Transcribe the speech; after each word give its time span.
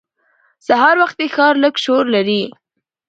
سهار 0.67 0.95
وختي 1.01 1.27
ښار 1.35 1.53
لږ 1.63 1.75
شور 1.83 2.03
لري 2.15 2.41